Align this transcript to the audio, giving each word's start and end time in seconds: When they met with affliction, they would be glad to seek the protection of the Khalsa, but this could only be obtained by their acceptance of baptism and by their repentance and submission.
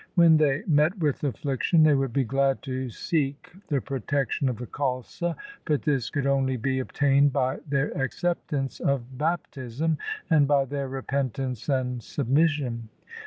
When 0.15 0.37
they 0.37 0.63
met 0.65 0.97
with 0.97 1.23
affliction, 1.23 1.83
they 1.83 1.93
would 1.93 2.11
be 2.11 2.23
glad 2.23 2.63
to 2.63 2.89
seek 2.89 3.51
the 3.67 3.81
protection 3.81 4.49
of 4.49 4.57
the 4.57 4.65
Khalsa, 4.65 5.35
but 5.63 5.83
this 5.83 6.09
could 6.09 6.25
only 6.25 6.57
be 6.57 6.79
obtained 6.79 7.31
by 7.33 7.59
their 7.69 7.91
acceptance 7.95 8.79
of 8.79 9.19
baptism 9.19 9.99
and 10.27 10.47
by 10.47 10.65
their 10.65 10.87
repentance 10.87 11.69
and 11.69 12.01
submission. 12.01 12.89